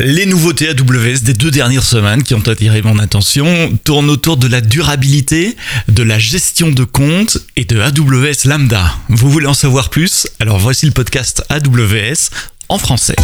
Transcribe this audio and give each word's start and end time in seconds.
Les 0.00 0.26
nouveautés 0.26 0.68
AWS 0.70 1.20
des 1.22 1.34
deux 1.34 1.52
dernières 1.52 1.84
semaines 1.84 2.24
qui 2.24 2.34
ont 2.34 2.48
attiré 2.48 2.82
mon 2.82 2.98
attention 2.98 3.78
tournent 3.84 4.10
autour 4.10 4.36
de 4.36 4.48
la 4.48 4.60
durabilité, 4.60 5.56
de 5.86 6.02
la 6.02 6.18
gestion 6.18 6.72
de 6.72 6.82
comptes 6.82 7.38
et 7.54 7.64
de 7.64 7.78
AWS 7.78 8.48
Lambda. 8.48 8.92
Vous 9.08 9.30
voulez 9.30 9.46
en 9.46 9.54
savoir 9.54 9.90
plus? 9.90 10.26
Alors 10.40 10.58
voici 10.58 10.86
le 10.86 10.92
podcast 10.92 11.44
AWS 11.48 12.30
en 12.68 12.78
français. 12.78 13.14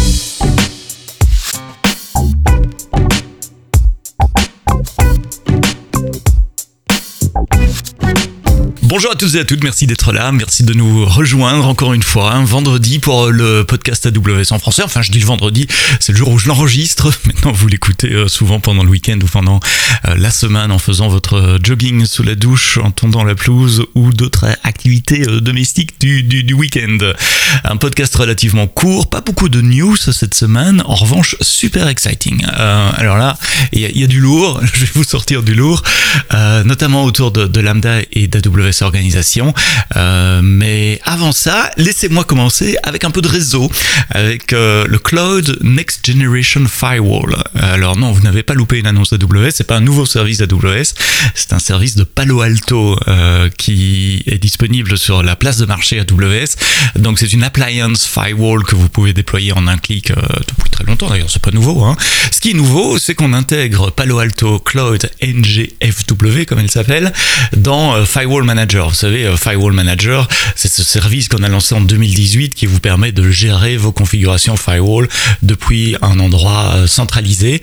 Bonjour 8.91 9.13
à 9.13 9.15
tous 9.15 9.37
et 9.37 9.39
à 9.39 9.45
toutes, 9.45 9.63
merci 9.63 9.87
d'être 9.87 10.11
là, 10.11 10.33
merci 10.33 10.63
de 10.63 10.73
nous 10.73 11.05
rejoindre 11.05 11.65
encore 11.65 11.93
une 11.93 12.03
fois, 12.03 12.33
un 12.33 12.43
vendredi 12.43 12.99
pour 12.99 13.29
le 13.29 13.63
podcast 13.63 14.05
AWS 14.05 14.51
en 14.51 14.59
français. 14.59 14.83
Enfin, 14.83 15.01
je 15.01 15.11
dis 15.11 15.19
vendredi, 15.19 15.65
c'est 16.01 16.11
le 16.11 16.17
jour 16.17 16.27
où 16.27 16.37
je 16.37 16.49
l'enregistre. 16.49 17.09
Maintenant, 17.25 17.53
vous 17.53 17.69
l'écoutez 17.69 18.11
euh, 18.11 18.27
souvent 18.27 18.59
pendant 18.59 18.83
le 18.83 18.89
week-end 18.89 19.17
ou 19.23 19.27
pendant 19.27 19.61
euh, 20.09 20.15
la 20.17 20.29
semaine 20.29 20.73
en 20.73 20.77
faisant 20.77 21.07
votre 21.07 21.57
jogging 21.63 22.05
sous 22.05 22.23
la 22.23 22.35
douche, 22.35 22.79
en 22.79 22.91
tondant 22.91 23.23
la 23.23 23.33
pelouse 23.33 23.85
ou 23.95 24.11
d'autres 24.11 24.45
activités 24.65 25.25
euh, 25.25 25.39
domestiques 25.39 25.97
du, 26.01 26.23
du, 26.23 26.53
week-end. 26.53 26.97
Un 27.63 27.77
podcast 27.77 28.13
relativement 28.13 28.67
court, 28.67 29.09
pas 29.09 29.21
beaucoup 29.21 29.47
de 29.47 29.61
news 29.61 29.95
cette 29.95 30.33
semaine, 30.33 30.83
en 30.83 30.95
revanche, 30.95 31.37
super 31.39 31.87
exciting. 31.87 32.43
alors 32.45 33.17
là, 33.17 33.37
il 33.71 33.79
y, 33.79 34.03
a 34.03 34.07
du 34.07 34.19
lourd, 34.19 34.59
je 34.73 34.81
vais 34.81 34.91
vous 34.95 35.05
sortir 35.05 35.43
du 35.43 35.55
lourd, 35.55 35.81
notamment 36.65 37.05
autour 37.05 37.31
de 37.31 37.61
Lambda 37.61 37.99
et 38.11 38.27
d'AWS 38.27 38.80
organisation. 38.81 39.53
Euh, 39.95 40.41
mais 40.43 40.99
avant 41.03 41.31
ça, 41.31 41.71
laissez-moi 41.77 42.23
commencer 42.23 42.77
avec 42.83 43.03
un 43.03 43.11
peu 43.11 43.21
de 43.21 43.27
réseau, 43.27 43.69
avec 44.09 44.53
euh, 44.53 44.85
le 44.87 44.99
Cloud 44.99 45.57
Next 45.61 46.05
Generation 46.05 46.65
Firewall. 46.67 47.35
Alors 47.55 47.97
non, 47.97 48.11
vous 48.11 48.21
n'avez 48.21 48.43
pas 48.43 48.53
loupé 48.53 48.79
une 48.79 48.87
annonce 48.87 49.13
AWS, 49.13 49.51
c'est 49.53 49.67
pas 49.67 49.77
un 49.77 49.81
nouveau 49.81 50.05
service 50.05 50.41
AWS, 50.41 50.93
c'est 51.35 51.53
un 51.53 51.59
service 51.59 51.95
de 51.95 52.03
Palo 52.03 52.41
Alto 52.41 52.97
euh, 53.07 53.49
qui 53.57 54.23
est 54.25 54.37
disponible 54.37 54.97
sur 54.97 55.23
la 55.23 55.35
place 55.35 55.57
de 55.57 55.65
marché 55.65 55.99
AWS. 55.99 56.99
Donc 56.99 57.19
c'est 57.19 57.33
une 57.33 57.43
appliance 57.43 58.07
firewall 58.07 58.63
que 58.63 58.75
vous 58.75 58.89
pouvez 58.89 59.13
déployer 59.13 59.51
en 59.53 59.67
un 59.67 59.77
clic 59.77 60.11
depuis 60.11 60.69
très 60.69 60.83
longtemps 60.83 61.09
d'ailleurs, 61.09 61.29
c'est 61.29 61.41
pas 61.41 61.51
nouveau. 61.51 61.83
Hein. 61.83 61.95
Ce 62.31 62.39
qui 62.39 62.51
est 62.51 62.53
nouveau, 62.53 62.97
c'est 62.97 63.15
qu'on 63.15 63.33
intègre 63.33 63.91
Palo 63.91 64.19
Alto 64.19 64.59
Cloud 64.59 65.09
NGFW 65.21 66.45
comme 66.47 66.59
elle 66.59 66.71
s'appelle 66.71 67.13
dans 67.55 68.05
Firewall 68.05 68.43
Manager 68.43 68.70
vous 68.79 68.93
savez, 68.93 69.25
euh, 69.25 69.35
Firewall 69.35 69.73
Manager, 69.73 70.27
c'est 70.55 70.71
ce 70.71 70.83
service 70.83 71.27
qu'on 71.27 71.43
a 71.43 71.49
lancé 71.49 71.75
en 71.75 71.81
2018 71.81 72.55
qui 72.55 72.65
vous 72.65 72.79
permet 72.79 73.11
de 73.11 73.29
gérer 73.29 73.75
vos 73.75 73.91
configurations 73.91 74.55
firewall 74.55 75.09
depuis 75.41 75.97
un 76.01 76.19
endroit 76.19 76.71
euh, 76.75 76.87
centralisé 76.87 77.61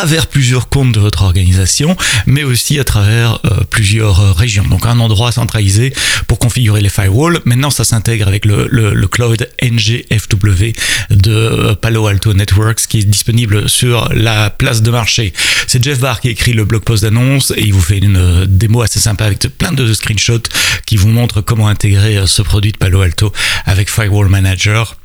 travers 0.00 0.28
plusieurs 0.28 0.70
comptes 0.70 0.92
de 0.92 0.98
votre 0.98 1.20
organisation, 1.20 1.94
mais 2.24 2.42
aussi 2.42 2.78
à 2.80 2.84
travers 2.84 3.38
euh, 3.44 3.64
plusieurs 3.68 4.34
régions. 4.34 4.64
Donc 4.64 4.86
un 4.86 4.98
endroit 4.98 5.30
centralisé 5.30 5.92
pour 6.26 6.38
configurer 6.38 6.80
les 6.80 6.88
firewalls. 6.88 7.40
Maintenant, 7.44 7.68
ça 7.68 7.84
s'intègre 7.84 8.26
avec 8.26 8.46
le, 8.46 8.66
le, 8.70 9.08
cloud 9.08 9.46
NGFW 9.62 10.72
de 11.10 11.74
Palo 11.74 12.06
Alto 12.06 12.32
Networks 12.32 12.86
qui 12.88 13.00
est 13.00 13.04
disponible 13.04 13.68
sur 13.68 14.08
la 14.14 14.48
place 14.48 14.80
de 14.80 14.90
marché. 14.90 15.34
C'est 15.66 15.84
Jeff 15.84 16.00
Barr 16.00 16.22
qui 16.22 16.30
écrit 16.30 16.54
le 16.54 16.64
blog 16.64 16.82
post 16.82 17.02
d'annonce 17.02 17.52
et 17.54 17.66
il 17.66 17.74
vous 17.74 17.82
fait 17.82 17.98
une 17.98 18.46
démo 18.46 18.80
assez 18.80 19.00
sympa 19.00 19.26
avec 19.26 19.40
plein 19.58 19.72
de 19.72 19.92
screenshots 19.92 20.48
qui 20.86 20.96
vous 20.96 21.08
montre 21.08 21.42
comment 21.42 21.68
intégrer 21.68 22.16
euh, 22.16 22.26
ce 22.26 22.40
produit 22.40 22.72
de 22.72 22.78
Palo 22.78 23.02
Alto 23.02 23.34
avec 23.66 23.90
Firewall 23.90 24.30
Manager 24.30 24.96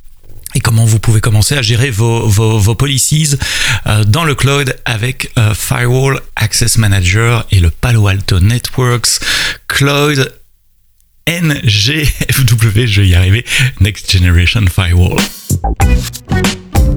et 0.53 0.59
comment 0.59 0.85
vous 0.85 0.99
pouvez 0.99 1.21
commencer 1.21 1.55
à 1.55 1.61
gérer 1.61 1.89
vos, 1.89 2.75
policies 2.75 3.35
euh, 3.87 4.03
dans 4.03 4.23
le 4.23 4.35
cloud 4.35 4.75
avec 4.85 5.31
euh, 5.37 5.53
Firewall 5.53 6.21
Access 6.35 6.77
Manager 6.77 7.45
et 7.51 7.59
le 7.59 7.69
Palo 7.69 8.07
Alto 8.07 8.39
Networks. 8.39 9.19
Cloud 9.67 10.33
NGFW, 11.27 12.85
je 12.85 13.01
vais 13.01 13.07
y 13.07 13.15
arriver, 13.15 13.45
Next 13.79 14.11
Generation 14.11 14.65
Firewall 14.67 15.17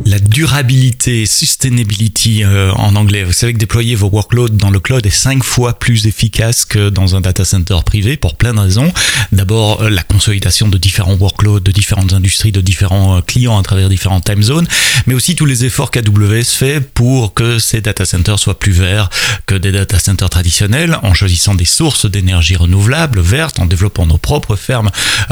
la 0.08 0.18
durabilité, 0.18 1.26
sustainability 1.26 2.42
euh, 2.42 2.72
en 2.72 2.96
anglais. 2.96 3.24
Vous 3.24 3.32
savez 3.32 3.52
que 3.52 3.58
déployer 3.58 3.94
vos 3.94 4.08
workloads 4.08 4.48
dans 4.48 4.70
le 4.70 4.80
cloud 4.80 5.04
est 5.04 5.10
cinq 5.10 5.44
fois 5.44 5.78
plus 5.78 6.06
efficace 6.06 6.64
que 6.64 6.88
dans 6.88 7.14
un 7.14 7.20
data 7.20 7.44
center 7.44 7.76
privé 7.84 8.16
pour 8.16 8.36
plein 8.36 8.54
de 8.54 8.60
raisons. 8.60 8.90
D'abord, 9.32 9.82
euh, 9.82 9.90
la 9.90 10.02
consolidation 10.02 10.68
de 10.68 10.78
différents 10.78 11.14
workloads, 11.14 11.60
de 11.60 11.72
différentes 11.72 12.14
industries, 12.14 12.52
de 12.52 12.62
différents 12.62 13.18
euh, 13.18 13.20
clients 13.20 13.58
à 13.58 13.62
travers 13.62 13.90
différentes 13.90 14.24
time 14.24 14.42
zones, 14.42 14.66
mais 15.06 15.14
aussi 15.14 15.36
tous 15.36 15.44
les 15.44 15.66
efforts 15.66 15.90
qu'AWS 15.90 16.44
fait 16.44 16.80
pour 16.80 17.34
que 17.34 17.58
ces 17.58 17.82
data 17.82 18.06
centers 18.06 18.38
soient 18.38 18.58
plus 18.58 18.72
verts 18.72 19.10
que 19.44 19.54
des 19.54 19.72
data 19.72 19.98
centers 19.98 20.30
traditionnels, 20.30 20.98
en 21.02 21.12
choisissant 21.12 21.54
des 21.54 21.66
sources 21.66 22.06
d'énergie 22.06 22.56
renouvelables, 22.56 23.20
vertes, 23.20 23.60
en 23.60 23.66
développant 23.66 24.06
nos 24.06 24.18
propres 24.18 24.56
fermes 24.56 24.90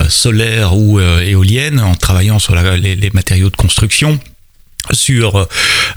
solaires 0.08 0.76
ou 0.76 1.00
éoliennes, 1.00 1.80
en 1.80 1.94
travaillant 1.94 2.38
sur 2.38 2.54
les 2.54 3.10
matériaux 3.12 3.50
de 3.50 3.56
construction 3.56 4.18
sur 4.92 5.46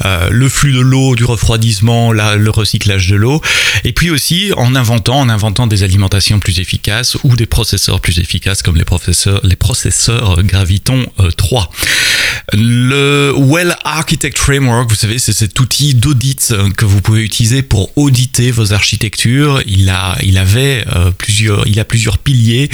euh, 0.05 0.29
le 0.29 0.49
flux 0.49 0.73
de 0.73 0.79
l'eau, 0.79 1.15
du 1.15 1.25
refroidissement, 1.25 2.11
le 2.11 2.49
recyclage 2.49 3.07
de 3.07 3.15
l'eau, 3.15 3.41
et 3.83 3.93
puis 3.93 4.09
aussi 4.09 4.51
en 4.57 4.75
inventant, 4.75 5.19
en 5.19 5.29
inventant 5.29 5.67
des 5.67 5.83
alimentations 5.83 6.39
plus 6.39 6.59
efficaces 6.59 7.17
ou 7.23 7.35
des 7.35 7.45
processeurs 7.45 7.99
plus 7.99 8.19
efficaces 8.19 8.61
comme 8.61 8.77
les 8.77 8.85
processeurs, 8.85 9.41
les 9.43 9.55
processeurs 9.55 10.41
Graviton 10.43 11.05
3. 11.37 11.71
Euh, 11.71 12.57
le 12.57 13.33
Well 13.37 13.75
Architect 13.83 14.37
Framework, 14.37 14.89
vous 14.89 14.95
savez, 14.95 15.19
c'est 15.19 15.33
cet 15.33 15.59
outil 15.59 15.93
d'audit 15.93 16.53
que 16.75 16.85
vous 16.85 17.01
pouvez 17.01 17.21
utiliser 17.21 17.61
pour 17.61 17.95
auditer 17.97 18.51
vos 18.51 18.73
architectures. 18.73 19.61
Il 19.65 19.89
a, 19.89 20.17
il 20.23 20.37
avait 20.37 20.85
euh, 20.95 21.11
plusieurs, 21.11 21.67
il 21.67 21.79
a 21.79 21.85
plusieurs 21.85 22.17
piliers 22.17 22.69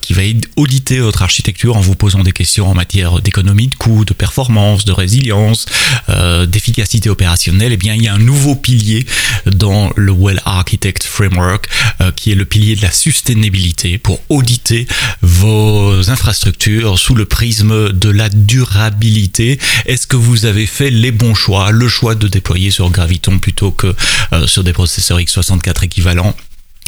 qui 0.00 0.12
va 0.12 0.22
auditer 0.56 0.98
votre 0.98 1.22
architecture 1.22 1.76
en 1.76 1.80
vous 1.80 1.94
posant 1.94 2.22
des 2.22 2.32
questions 2.32 2.68
en 2.68 2.74
matière 2.74 3.20
d'économie 3.20 3.68
de 3.68 3.74
coûts, 3.74 4.04
de 4.04 4.14
performance, 4.14 4.84
de 4.84 4.92
résilience 4.92 5.59
euh, 6.08 6.46
d'efficacité 6.46 7.10
opérationnelle, 7.10 7.72
eh 7.72 7.76
bien 7.76 7.94
il 7.94 8.02
y 8.02 8.08
a 8.08 8.14
un 8.14 8.18
nouveau 8.18 8.54
pilier 8.54 9.06
dans 9.46 9.90
le 9.96 10.12
Well 10.12 10.40
Architect 10.44 11.04
Framework 11.04 11.68
euh, 12.00 12.12
qui 12.12 12.32
est 12.32 12.34
le 12.34 12.44
pilier 12.44 12.76
de 12.76 12.82
la 12.82 12.90
sustainabilité 12.90 13.98
pour 13.98 14.20
auditer 14.28 14.86
vos 15.22 16.10
infrastructures 16.10 16.98
sous 16.98 17.14
le 17.14 17.24
prisme 17.24 17.92
de 17.92 18.10
la 18.10 18.28
durabilité. 18.28 19.58
Est-ce 19.86 20.06
que 20.06 20.16
vous 20.16 20.44
avez 20.46 20.66
fait 20.66 20.90
les 20.90 21.12
bons 21.12 21.34
choix, 21.34 21.70
le 21.70 21.88
choix 21.88 22.14
de 22.14 22.28
déployer 22.28 22.70
sur 22.70 22.90
Graviton 22.90 23.38
plutôt 23.38 23.70
que 23.70 23.94
euh, 24.32 24.46
sur 24.46 24.64
des 24.64 24.72
processeurs 24.72 25.18
x64 25.18 25.84
équivalents 25.84 26.34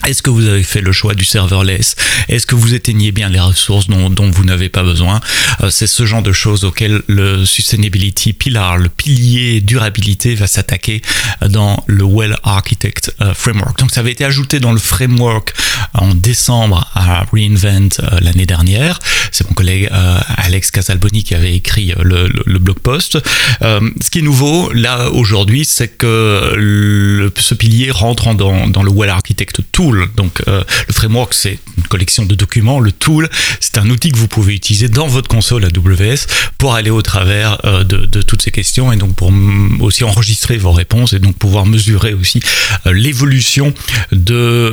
est-ce 0.07 0.23
que 0.23 0.31
vous 0.31 0.47
avez 0.47 0.63
fait 0.63 0.81
le 0.81 0.93
choix 0.93 1.15
du 1.15 1.25
serverless? 1.25 1.95
Est-ce 2.29 2.47
que 2.47 2.55
vous 2.55 2.75
éteignez 2.75 3.13
bien 3.13 3.29
les 3.29 3.41
ressources 3.41 3.87
dont, 3.87 4.11
dont 4.11 4.31
vous 4.31 4.45
n'avez 4.45 4.69
pas 4.69 4.83
besoin? 4.83 5.21
Euh, 5.63 5.71
C'est 5.71 5.87
ce 5.87 6.07
genre 6.07 6.23
de 6.23 6.33
choses 6.33 6.65
auxquelles 6.65 7.03
le 7.07 7.45
Sustainability 7.45 8.33
Pillar, 8.33 8.79
le 8.79 8.89
pilier 8.89 9.61
durabilité, 9.61 10.35
va 10.35 10.47
s'attaquer 10.47 11.03
dans 11.49 11.83
le 11.87 12.05
Well 12.05 12.37
Architect 12.43 13.15
euh, 13.21 13.33
Framework. 13.35 13.79
Donc 13.79 13.93
ça 13.93 14.01
avait 14.01 14.13
été 14.13 14.25
ajouté 14.25 14.61
dans 14.61 14.73
le 14.73 14.79
framework 14.79 15.55
en 15.95 16.15
décembre 16.15 16.91
à 16.95 17.25
reInvent 17.33 17.65
euh, 17.65 18.19
l'année 18.21 18.47
dernière. 18.47 18.99
C'est 19.31 19.47
mon 19.49 19.55
collègue 19.55 19.89
Alex 20.37 20.71
Casalboni 20.71 21.23
qui 21.25 21.35
avait 21.35 21.55
écrit 21.55 21.95
le, 22.03 22.29
le, 22.47 22.59
blog 22.59 22.79
post. 22.81 23.19
ce 23.61 24.11
qui 24.11 24.19
est 24.19 24.23
nouveau 24.23 24.73
là 24.73 25.11
aujourd'hui, 25.11 25.65
c'est 25.65 25.89
que 25.89 26.55
le, 26.57 27.33
ce 27.37 27.55
pilier 27.55 27.91
rentre 27.91 28.35
dans, 28.35 28.67
dans 28.69 28.83
le 28.83 28.91
Well 28.91 29.11
Architect 29.11 29.61
Tool 29.73 29.92
donc 30.17 30.43
euh, 30.49 30.65
le 30.89 30.93
framework, 30.93 31.35
c'est 31.35 31.59
une 31.77 31.85
collection 31.85 32.25
de 32.25 32.35
documents. 32.35 32.81
Le 32.81 32.93
tool, 32.93 33.29
c'est 33.61 33.79
un 33.79 33.89
outil 33.91 34.11
que 34.11 34.17
vous 34.17 34.29
pouvez 34.29 34.55
utiliser 34.55 34.89
dans 34.89 35.07
votre 35.07 35.29
console 35.29 35.65
AWS 35.65 36.27
pour 36.59 36.75
aller 36.75 36.91
au 36.91 37.03
travers 37.03 37.59
euh, 37.65 37.85
de, 37.85 38.23
toutes 38.23 38.43
ces 38.43 38.51
questions 38.51 38.93
et 38.93 38.97
donc 38.97 39.15
pour 39.15 39.33
aussi 39.81 40.05
enregistrer 40.05 40.57
vos 40.57 40.73
réponses 40.73 41.13
et 41.13 41.19
donc 41.19 41.37
pouvoir 41.37 41.67
mesurer 41.67 42.15
aussi 42.15 42.41
euh, 42.87 42.93
l'évolution 42.93 43.75
de, 44.13 44.73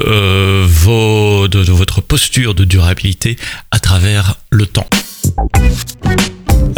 de 1.47 1.71
votre 1.71 2.01
posture 2.01 2.53
de 2.53 2.65
durabilité 2.65 3.37
à 3.71 3.79
travers 3.79 4.35
le 4.51 4.65
temps. 4.65 4.87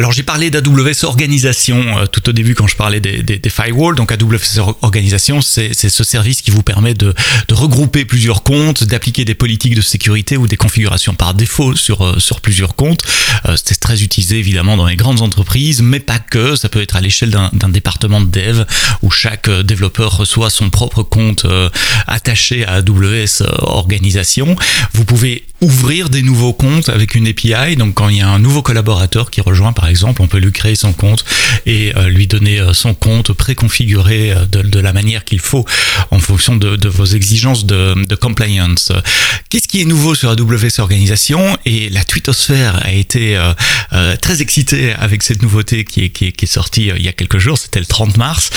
Alors 0.02 0.14
j'ai 0.14 0.24
parlé 0.24 0.50
d'AWS 0.50 1.04
Organisation 1.04 2.00
euh, 2.00 2.08
tout 2.08 2.28
au 2.28 2.32
début 2.32 2.56
quand 2.56 2.66
je 2.66 2.76
parlais 2.76 3.00
des, 3.00 3.40
firewalls. 3.52 3.94
Donc 3.94 4.12
AWS 4.12 4.74
Organisation, 4.82 5.42
c'est 5.42 5.74
ce 5.76 6.04
service 6.04 6.42
qui 6.42 6.50
vous 6.50 6.64
permet 6.64 6.96
de, 6.96 7.14
de 7.48 7.54
regrouper 7.54 8.04
plusieurs 8.06 8.42
comptes, 8.42 8.84
d'appliquer 8.84 9.26
des 9.26 9.36
politiques 9.36 9.76
de 9.76 9.82
sécurité 9.82 10.38
ou 10.38 10.48
des 10.48 10.58
configurations 10.58 11.14
par 11.14 11.36
défaut 11.36 11.76
sur, 11.76 12.04
euh, 12.04 12.18
sur 12.18 12.42
plusieurs 12.42 12.74
comptes. 12.76 13.04
Euh, 13.46 13.56
c'est 13.64 13.80
très 13.80 14.02
utilisé 14.02 14.40
évidemment 14.40 14.76
dans 14.76 14.88
les 14.88 14.96
grandes 14.96 15.22
entreprises, 15.22 15.84
mais 15.84 16.00
pas 16.00 16.18
que. 16.18 16.56
Ça 16.56 16.68
peut 16.68 16.82
être 16.82 16.96
à 16.96 17.02
l'échelle 17.02 17.30
d'un 17.54 17.70
département 17.70 18.22
de 18.22 18.26
dev 18.26 18.64
où 19.04 19.12
chaque 19.12 19.52
développeur 19.52 20.18
reçoit 20.18 20.50
son 20.50 20.72
propre 20.72 21.04
compte 21.04 21.46
attaché 22.08 22.66
à 22.66 22.78
AWS 22.78 23.44
Organisation. 23.60 24.56
Vous 24.94 25.06
pouvez 25.06 25.44
ouvrir 25.62 26.10
des 26.10 26.24
nouveaux 26.24 26.54
comptes 26.54 26.90
avec 26.90 27.16
une 27.16 27.28
API. 27.28 27.76
Donc 27.78 27.94
quand 27.94 28.10
il 28.10 28.18
y 28.18 28.22
a 28.22 28.30
un 28.30 28.40
nouveau 28.40 28.62
collaborateur 28.64 29.30
qui 29.30 29.42
rejoint 29.42 29.74
par 29.74 29.88
exemple, 29.88 30.22
on 30.22 30.28
peut 30.28 30.40
lui 30.40 30.52
créer 30.52 30.76
son 30.76 30.92
compte 30.92 31.24
et 31.66 31.96
euh, 31.96 32.10
lui 32.10 32.28
donner 32.28 32.60
euh, 32.60 32.74
son 32.74 32.94
compte 32.94 33.32
préconfiguré 33.34 34.34
euh, 34.34 34.46
de, 34.46 34.80
la 34.80 34.94
manière 34.94 35.24
qu'il 35.24 35.40
faut 35.40 35.66
en 36.10 36.20
fonction 36.20 36.56
de, 36.56 36.88
vos 36.88 37.06
exigences 37.06 37.66
de, 37.66 38.16
compliance. 38.16 38.92
Qu'est-ce 39.50 39.68
qui 39.68 39.82
est 39.82 39.86
nouveau 39.86 40.16
sur 40.16 40.30
AWS 40.30 40.80
Organisation? 40.80 41.58
Et 41.66 41.90
la 41.90 42.04
twittosphère 42.04 42.84
a 42.84 42.92
été 42.92 43.38
euh, 43.94 44.16
très 44.18 44.42
excitée 44.42 44.94
avec 44.94 45.24
cette 45.24 45.42
nouveauté 45.42 45.86
qui 45.86 46.04
est, 46.06 46.46
sortie 46.46 46.92
il 46.96 47.02
y 47.02 47.08
a 47.08 47.14
quelques 47.14 47.38
jours, 47.38 47.58
c'était 47.58 47.80
le 47.80 47.86
30 47.86 48.18
mars. 48.18 48.50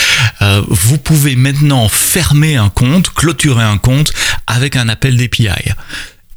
Vous 0.68 0.98
pouvez 0.98 1.36
maintenant 1.36 1.88
fermer 1.88 2.56
un 2.56 2.70
compte, 2.70 3.10
clôturer 3.10 3.62
un 3.62 3.78
compte 3.78 4.12
avec 4.46 4.76
un 4.76 4.88
appel 4.88 5.16
d'API. 5.16 5.48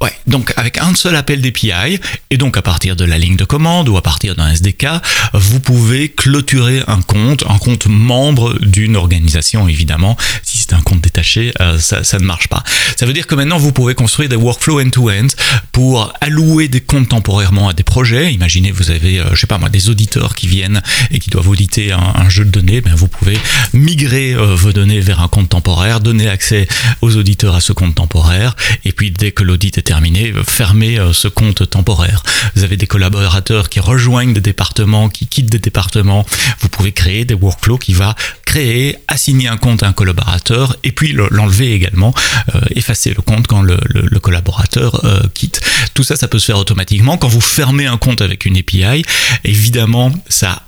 Ouais, 0.00 0.12
donc 0.28 0.52
avec 0.56 0.78
un 0.78 0.94
seul 0.94 1.16
appel 1.16 1.42
d'API, 1.42 1.98
et 2.30 2.36
donc 2.36 2.56
à 2.56 2.62
partir 2.62 2.94
de 2.94 3.04
la 3.04 3.18
ligne 3.18 3.34
de 3.34 3.44
commande 3.44 3.88
ou 3.88 3.96
à 3.96 4.02
partir 4.02 4.36
d'un 4.36 4.48
SDK, 4.48 4.86
vous 5.34 5.58
pouvez 5.58 6.08
clôturer 6.08 6.84
un 6.86 7.02
compte, 7.02 7.42
un 7.48 7.58
compte 7.58 7.86
membre 7.86 8.60
d'une 8.60 8.94
organisation 8.94 9.66
évidemment. 9.66 10.16
Si 10.44 10.58
c'est 10.58 10.72
un 10.72 10.82
compte 10.82 11.00
détaché, 11.00 11.52
euh, 11.60 11.78
ça, 11.78 12.18
ne 12.18 12.24
marche 12.24 12.46
pas. 12.46 12.62
Ça 12.96 13.06
veut 13.06 13.12
dire 13.12 13.26
que 13.26 13.34
maintenant 13.34 13.58
vous 13.58 13.72
pouvez 13.72 13.96
construire 13.96 14.28
des 14.28 14.36
workflows 14.36 14.80
end-to-end 14.80 15.26
pour 15.72 16.12
allouer 16.20 16.68
des 16.68 16.80
comptes 16.80 17.08
temporairement 17.08 17.68
à 17.68 17.72
des 17.72 17.82
projets. 17.82 18.32
Imaginez 18.32 18.70
vous 18.70 18.92
avez, 18.92 19.18
euh, 19.18 19.34
je 19.34 19.40
sais 19.40 19.48
pas 19.48 19.58
moi, 19.58 19.68
des 19.68 19.90
auditeurs 19.90 20.36
qui 20.36 20.46
viennent 20.46 20.80
et 21.10 21.18
qui 21.18 21.30
doivent 21.30 21.48
auditer 21.48 21.90
un, 21.90 22.12
un 22.14 22.28
jeu 22.28 22.44
de 22.44 22.50
données, 22.50 22.80
ben 22.80 22.94
vous 22.94 23.08
pouvez 23.08 23.36
migrer 23.72 24.34
euh, 24.34 24.54
vos 24.54 24.72
données 24.72 25.00
vers 25.00 25.20
un 25.20 25.28
compte 25.28 25.48
temporaire, 25.48 25.98
donner 25.98 26.28
accès 26.28 26.68
aux 27.02 27.16
auditeurs 27.16 27.56
à 27.56 27.60
ce 27.60 27.72
compte 27.72 27.96
temporaire, 27.96 28.54
et 28.84 28.92
puis 28.92 29.10
dès 29.10 29.32
que 29.32 29.42
l'audit 29.42 29.76
est 29.76 29.87
terminé, 29.88 30.34
fermer 30.46 30.98
euh, 30.98 31.14
ce 31.14 31.28
compte 31.28 31.70
temporaire. 31.70 32.22
Vous 32.54 32.62
avez 32.62 32.76
des 32.76 32.86
collaborateurs 32.86 33.70
qui 33.70 33.80
rejoignent 33.80 34.34
des 34.34 34.42
départements, 34.42 35.08
qui 35.08 35.26
quittent 35.26 35.48
des 35.48 35.58
départements. 35.58 36.26
Vous 36.60 36.68
pouvez 36.68 36.92
créer 36.92 37.24
des 37.24 37.32
workflows 37.32 37.78
qui 37.78 37.94
va 37.94 38.14
créer, 38.44 38.98
assigner 39.08 39.48
un 39.48 39.56
compte 39.56 39.82
à 39.82 39.88
un 39.88 39.94
collaborateur 39.94 40.76
et 40.84 40.92
puis 40.92 41.14
l'enlever 41.30 41.72
également, 41.72 42.12
euh, 42.54 42.60
effacer 42.76 43.14
le 43.16 43.22
compte 43.22 43.46
quand 43.46 43.62
le, 43.62 43.78
collaborateur 44.20 45.06
euh, 45.06 45.22
quitte. 45.32 45.62
Tout 45.94 46.02
ça, 46.02 46.16
ça 46.16 46.28
peut 46.28 46.38
se 46.38 46.46
faire 46.46 46.58
automatiquement. 46.58 47.16
Quand 47.16 47.28
vous 47.28 47.40
fermez 47.40 47.86
un 47.86 47.96
compte 47.96 48.20
avec 48.20 48.44
une 48.44 48.58
API, 48.58 49.02
évidemment, 49.44 50.12
ça 50.28 50.64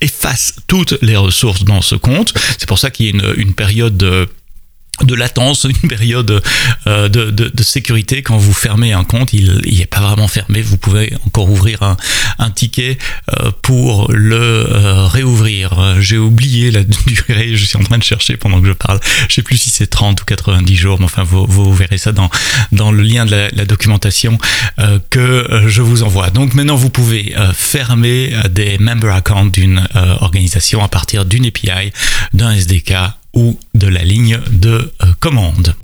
efface 0.00 0.54
toutes 0.66 0.98
les 1.02 1.16
ressources 1.16 1.62
dans 1.62 1.82
ce 1.82 1.94
compte. 1.94 2.34
C'est 2.58 2.66
pour 2.66 2.80
ça 2.80 2.90
qu'il 2.90 3.06
y 3.06 3.08
a 3.10 3.12
une, 3.12 3.34
une 3.36 3.54
période 3.54 3.96
de 3.96 4.28
de 5.02 5.14
latence, 5.14 5.64
une 5.64 5.88
période 5.88 6.42
euh, 6.86 7.08
de, 7.08 7.30
de, 7.30 7.62
sécurité 7.62 8.22
quand 8.22 8.36
vous 8.36 8.54
fermez 8.54 8.92
un 8.92 9.04
compte, 9.04 9.32
il 9.32 9.60
n'est 9.78 9.86
pas 9.86 10.00
vraiment 10.00 10.28
fermé, 10.28 10.62
vous 10.62 10.78
pouvez 10.78 11.12
encore 11.26 11.50
ouvrir 11.50 11.82
un, 11.82 11.96
un 12.38 12.50
ticket 12.50 12.96
euh, 13.38 13.50
pour 13.62 14.10
le 14.12 14.36
euh, 14.36 15.06
réouvrir. 15.06 15.96
J'ai 16.00 16.18
oublié 16.18 16.70
la 16.70 16.84
durée, 17.06 17.56
je 17.56 17.64
suis 17.64 17.76
en 17.76 17.82
train 17.82 17.98
de 17.98 18.04
chercher 18.04 18.36
pendant 18.36 18.60
que 18.60 18.68
je 18.68 18.72
parle, 18.72 19.00
je 19.28 19.34
sais 19.34 19.42
plus 19.42 19.58
si 19.58 19.70
c'est 19.70 19.86
30 19.86 20.22
ou 20.22 20.24
90 20.24 20.76
jours, 20.76 20.98
mais 20.98 21.06
enfin 21.06 21.24
vous, 21.24 21.44
vous 21.46 21.74
verrez 21.74 21.98
ça 21.98 22.12
dans, 22.12 22.30
dans 22.72 22.92
le 22.92 23.02
lien 23.02 23.26
de 23.26 23.32
la, 23.32 23.50
la 23.50 23.64
documentation 23.64 24.38
euh, 24.78 24.98
que 25.10 25.64
je 25.66 25.82
vous 25.82 26.04
envoie. 26.04 26.30
Donc 26.30 26.54
maintenant 26.54 26.76
vous 26.76 26.90
pouvez 26.90 27.34
fermer 27.54 28.34
des 28.50 28.78
member 28.78 29.12
accounts 29.12 29.46
d'une 29.46 29.86
organisation 30.20 30.82
à 30.82 30.88
partir 30.88 31.24
d'une 31.24 31.46
API, 31.46 31.92
d'un 32.32 32.52
SDK 32.52 32.94
ou 33.36 33.56
de 33.74 33.86
la 33.86 34.02
ligne 34.02 34.40
de 34.50 34.92
euh, 35.02 35.06
commande. 35.20 35.74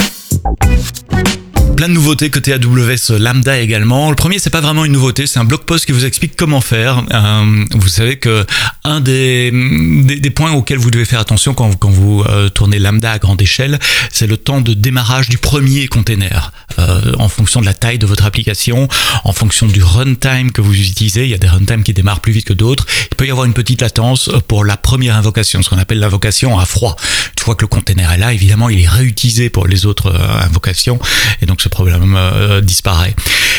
Plein 1.76 1.88
de 1.88 1.94
nouveautés 1.94 2.30
côté 2.30 2.52
AWS 2.52 3.18
Lambda 3.18 3.58
également. 3.58 4.10
Le 4.10 4.16
premier, 4.16 4.38
c'est 4.38 4.50
pas 4.50 4.60
vraiment 4.60 4.84
une 4.84 4.92
nouveauté, 4.92 5.26
c'est 5.26 5.38
un 5.38 5.44
blog 5.44 5.62
post 5.62 5.86
qui 5.86 5.92
vous 5.92 6.04
explique 6.04 6.36
comment 6.36 6.60
faire. 6.60 7.02
Euh, 7.12 7.64
vous 7.72 7.88
savez 7.88 8.18
que 8.18 8.44
un 8.84 9.00
des, 9.00 9.50
des, 9.50 10.30
points 10.30 10.52
auxquels 10.52 10.78
vous 10.78 10.90
devez 10.90 11.04
faire 11.04 11.20
attention 11.20 11.54
quand 11.54 11.68
vous, 11.68 11.76
quand 11.76 11.90
vous 11.90 12.22
euh, 12.28 12.48
tournez 12.48 12.78
Lambda 12.78 13.12
à 13.12 13.18
grande 13.18 13.40
échelle, 13.40 13.78
c'est 14.12 14.26
le 14.26 14.36
temps 14.36 14.60
de 14.60 14.74
démarrage 14.74 15.28
du 15.28 15.38
premier 15.38 15.88
container. 15.88 16.52
Euh, 16.78 17.12
en 17.18 17.28
fonction 17.28 17.60
de 17.60 17.66
la 17.66 17.74
taille 17.74 17.98
de 17.98 18.06
votre 18.06 18.24
application, 18.24 18.88
en 19.24 19.32
fonction 19.32 19.66
du 19.66 19.82
runtime 19.82 20.52
que 20.52 20.60
vous 20.60 20.78
utilisez, 20.78 21.24
il 21.24 21.30
y 21.30 21.34
a 21.34 21.38
des 21.38 21.48
runtimes 21.48 21.82
qui 21.82 21.92
démarrent 21.92 22.20
plus 22.20 22.32
vite 22.32 22.46
que 22.46 22.52
d'autres. 22.52 22.86
Il 23.10 23.16
peut 23.16 23.26
y 23.26 23.30
avoir 23.30 23.46
une 23.46 23.54
petite 23.54 23.80
latence 23.80 24.30
pour 24.46 24.64
la 24.64 24.76
première 24.76 25.16
invocation, 25.16 25.62
ce 25.62 25.70
qu'on 25.70 25.78
appelle 25.78 26.00
l'invocation 26.00 26.58
à 26.58 26.66
froid. 26.66 26.96
Une 27.36 27.42
fois 27.42 27.54
que 27.54 27.62
le 27.62 27.68
container 27.68 28.12
est 28.12 28.18
là, 28.18 28.32
évidemment, 28.32 28.68
il 28.68 28.80
est 28.80 28.88
réutilisé 28.88 29.50
pour 29.50 29.66
les 29.66 29.86
autres 29.86 30.14
invocations 30.44 30.98
et 31.40 31.46
donc 31.46 31.61
ce 31.62 31.68
problème 31.68 32.14
euh, 32.16 32.60
disparaît. 32.60 33.14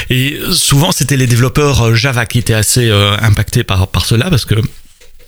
Et 0.10 0.40
souvent, 0.52 0.92
c'était 0.92 1.18
les 1.18 1.28
développeurs 1.28 1.96
Java 1.96 2.26
qui 2.26 2.40
étaient 2.40 2.54
assez 2.54 2.90
euh, 2.90 3.16
impactés 3.20 3.64
par, 3.64 3.88
par 3.88 4.06
cela 4.06 4.30
parce 4.30 4.46
que 4.46 4.56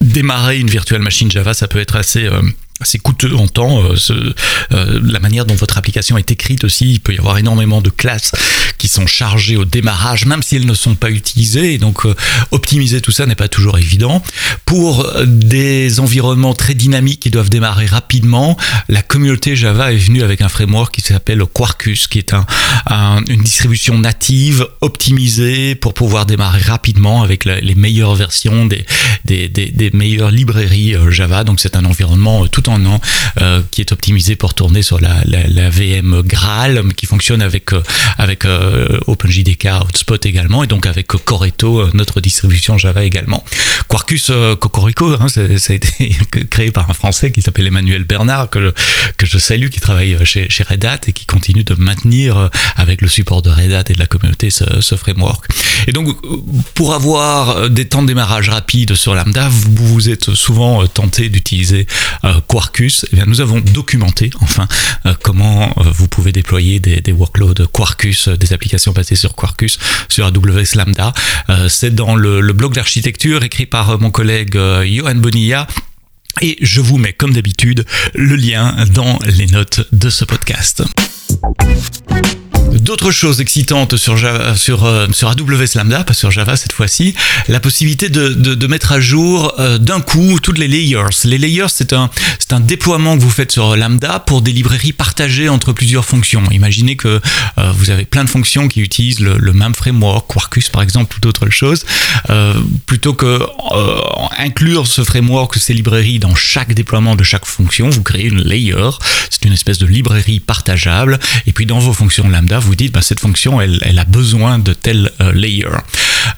démarrer 0.01 0.59
une 0.59 0.69
virtual 0.69 1.01
machine 1.01 1.31
Java, 1.31 1.53
ça 1.53 1.67
peut 1.67 1.79
être 1.79 1.95
assez 1.95 2.29
assez 2.81 2.99
coûteux 2.99 3.35
en 3.35 3.47
temps. 3.47 3.83
Euh, 3.83 3.95
euh, 4.73 4.99
la 5.03 5.19
manière 5.19 5.45
dont 5.45 5.55
votre 5.55 5.77
application 5.77 6.17
est 6.17 6.29
écrite 6.31 6.63
aussi, 6.63 6.91
il 6.91 6.99
peut 6.99 7.13
y 7.13 7.17
avoir 7.17 7.37
énormément 7.37 7.81
de 7.81 7.89
classes 7.89 8.31
qui 8.77 8.87
sont 8.87 9.07
chargées 9.07 9.55
au 9.55 9.65
démarrage, 9.65 10.25
même 10.25 10.43
si 10.43 10.57
elles 10.57 10.65
ne 10.65 10.73
sont 10.73 10.95
pas 10.95 11.09
utilisées. 11.09 11.77
Donc, 11.77 12.05
euh, 12.05 12.13
optimiser 12.51 12.99
tout 12.99 13.11
ça 13.11 13.25
n'est 13.25 13.35
pas 13.35 13.47
toujours 13.47 13.77
évident. 13.77 14.21
Pour 14.65 15.07
des 15.25 15.99
environnements 15.99 16.53
très 16.53 16.73
dynamiques 16.73 17.21
qui 17.21 17.31
doivent 17.31 17.49
démarrer 17.49 17.85
rapidement, 17.85 18.57
la 18.89 19.01
communauté 19.01 19.55
Java 19.55 19.93
est 19.93 19.97
venue 19.97 20.23
avec 20.23 20.41
un 20.41 20.49
framework 20.49 20.93
qui 20.93 21.01
s'appelle 21.01 21.43
Quarkus, 21.45 22.07
qui 22.07 22.17
est 22.17 22.33
un, 22.33 22.45
un, 22.87 23.23
une 23.29 23.41
distribution 23.41 23.97
native 23.97 24.67
optimisée 24.81 25.75
pour 25.75 25.93
pouvoir 25.93 26.25
démarrer 26.25 26.61
rapidement 26.61 27.23
avec 27.23 27.45
les 27.45 27.75
meilleures 27.75 28.15
versions 28.15 28.65
des, 28.65 28.85
des 29.23 29.91
meilleures 29.93 30.31
librairies 30.31 30.95
Java. 31.09 31.43
Donc, 31.43 31.59
c'est 31.59 31.75
un 31.75 31.85
environnement 31.85 32.47
tout 32.47 32.64
euh, 32.67 33.61
qui 33.69 33.81
est 33.81 33.91
optimisé 33.91 34.35
pour 34.35 34.53
tourner 34.53 34.81
sur 34.81 34.99
la, 34.99 35.23
VM 35.69 36.21
Graal 36.21 36.83
qui 36.95 37.05
fonctionne 37.05 37.41
avec 37.41 37.73
euh, 37.73 37.83
avec 38.17 38.45
euh, 38.45 38.99
OpenJDK 39.07 39.67
Hotspot 39.81 40.25
également 40.25 40.63
et 40.63 40.67
donc 40.67 40.85
avec 40.85 41.07
Coreto 41.07 41.87
notre 41.93 42.21
distribution 42.21 42.77
Java 42.77 43.03
également. 43.03 43.43
Quarkus 43.87 44.31
Cocorico 44.59 45.13
hein, 45.19 45.27
ça 45.27 45.41
a 45.41 45.75
été 45.75 46.15
créé 46.49 46.71
par 46.71 46.89
un 46.89 46.93
français 46.93 47.31
qui 47.31 47.41
s'appelle 47.41 47.67
Emmanuel 47.67 48.03
Bernard 48.03 48.49
que 48.49 48.61
je, 48.61 48.69
que 49.17 49.25
je 49.25 49.37
salue 49.37 49.67
qui 49.67 49.79
travaille 49.79 50.17
chez, 50.25 50.49
chez 50.49 50.63
Red 50.63 50.85
Hat 50.85 51.01
et 51.07 51.13
qui 51.13 51.25
continue 51.25 51.63
de 51.63 51.75
maintenir 51.75 52.49
avec 52.75 53.01
le 53.01 53.07
support 53.07 53.41
de 53.41 53.49
Red 53.49 53.73
Hat 53.73 53.83
et 53.89 53.93
de 53.93 53.99
la 53.99 54.07
communauté 54.07 54.49
ce, 54.49 54.81
ce 54.81 54.95
framework. 54.95 55.45
Et 55.87 55.91
donc 55.91 56.15
pour 56.73 56.93
avoir 56.93 57.69
des 57.69 57.85
temps 57.85 58.01
de 58.01 58.07
démarrage 58.07 58.49
rapides 58.49 58.95
sur 58.95 59.13
Lambda, 59.13 59.49
vous 59.49 59.87
vous 59.87 60.09
êtes 60.09 60.33
souvent 60.33 60.85
tenté 60.87 61.29
d'utiliser 61.29 61.85
euh, 62.23 62.39
Quarkus, 62.55 63.05
eh 63.11 63.17
nous 63.27 63.41
avons 63.41 63.59
documenté 63.59 64.29
enfin 64.39 64.65
euh, 65.05 65.13
comment 65.21 65.73
euh, 65.77 65.91
vous 65.91 66.07
pouvez 66.07 66.31
déployer 66.31 66.79
des, 66.79 67.11
workloads 67.11 67.67
Quarkus, 67.73 68.29
des 68.29 68.53
applications 68.53 68.93
basées 68.93 69.17
sur 69.17 69.35
Quarkus 69.35 69.77
sur 70.07 70.25
AWS 70.25 70.75
Lambda. 70.75 71.11
C'est 71.67 71.93
dans 71.93 72.15
le, 72.15 72.39
le 72.39 72.53
blog 72.53 72.73
d'architecture 72.73 73.43
écrit 73.43 73.65
par 73.65 73.99
mon 73.99 74.09
collègue 74.09 74.57
Johan 74.85 75.15
Bonilla. 75.15 75.67
Et 76.41 76.55
je 76.61 76.79
vous 76.79 76.97
mets 76.97 77.11
comme 77.11 77.33
d'habitude 77.33 77.85
le 78.13 78.37
lien 78.37 78.73
dans 78.93 79.19
les 79.25 79.47
notes 79.47 79.85
de 79.91 80.09
ce 80.09 80.23
podcast. 80.23 80.81
D'autres 82.71 83.11
choses 83.11 83.41
excitantes 83.41 83.97
sur, 83.97 84.17
sur, 84.55 84.85
euh, 84.85 85.07
sur 85.11 85.29
AWS 85.29 85.75
Lambda, 85.75 86.03
pas 86.03 86.13
sur 86.13 86.31
Java 86.31 86.55
cette 86.55 86.73
fois-ci, 86.73 87.15
la 87.47 87.59
possibilité 87.59 88.09
de, 88.09 88.29
de, 88.29 88.67
mettre 88.67 88.91
à 88.91 88.99
jour 88.99 89.53
euh, 89.59 89.77
d'un 89.77 90.01
coup 90.01 90.39
toutes 90.39 90.57
les 90.57 90.67
layers. 90.67 91.09
Les 91.23 91.37
layers, 91.37 91.69
c'est 91.69 91.93
un, 91.93 92.09
c'est 92.39 92.53
un 92.53 92.59
déploiement 92.59 93.17
que 93.17 93.21
vous 93.21 93.29
faites 93.29 93.51
sur 93.51 93.75
Lambda 93.75 94.19
pour 94.19 94.41
des 94.41 94.51
librairies 94.51 94.93
partagées 94.93 95.49
entre 95.49 95.73
plusieurs 95.73 96.05
fonctions. 96.05 96.43
Imaginez 96.51 96.95
que 96.95 97.21
euh, 97.57 97.71
vous 97.75 97.89
avez 97.89 98.05
plein 98.05 98.23
de 98.23 98.29
fonctions 98.29 98.67
qui 98.67 98.81
utilisent 98.81 99.19
le, 99.19 99.53
même 99.53 99.73
framework, 99.73 100.31
Quarkus 100.31 100.69
par 100.69 100.81
exemple, 100.81 101.17
ou 101.17 101.19
d'autres 101.21 101.49
choses. 101.49 101.85
Plutôt 102.85 103.13
que 103.13 103.41
inclure 104.37 104.87
ce 104.87 105.03
framework, 105.03 105.55
ces 105.55 105.73
librairies 105.73 106.19
dans 106.19 106.35
chaque 106.35 106.73
déploiement 106.73 107.15
de 107.15 107.23
chaque 107.23 107.45
fonction, 107.45 107.89
vous 107.89 108.03
créez 108.03 108.25
une 108.25 108.41
layer. 108.41 108.89
C'est 109.29 109.45
une 109.45 109.53
espèce 109.53 109.77
de 109.77 109.85
librairie 109.85 110.39
partageable. 110.39 111.19
Et 111.47 111.53
puis 111.53 111.65
dans 111.65 111.79
vos 111.79 111.93
fonctions 111.93 112.27
Lambda, 112.27 112.54
vous 112.59 112.75
dites 112.75 112.93
bah, 112.93 113.01
cette 113.01 113.19
fonction 113.19 113.61
elle, 113.61 113.99
a 113.99 114.05
besoin 114.05 114.59
de 114.59 114.73
tel 114.73 115.11
euh, 115.21 115.31
layer. 115.31 115.67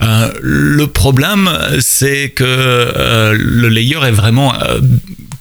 Euh, 0.02 0.32
le 0.42 0.88
problème 0.88 1.50
c'est 1.80 2.30
que 2.30 2.44
euh, 2.46 3.36
le 3.38 3.70
layer 3.70 4.00
est 4.06 4.12
vraiment 4.12 4.54